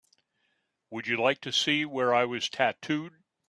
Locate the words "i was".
2.11-2.49